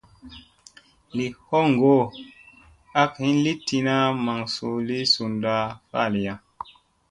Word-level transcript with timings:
Li 1.17 1.27
hoŋgo 1.47 1.95
ak 3.01 3.11
hin 3.23 3.35
li 3.45 3.53
tina 3.67 3.95
maŋ 4.25 4.39
suu 4.53 4.77
li 4.87 4.99
sunda 5.13 5.55
faliya. 5.89 6.33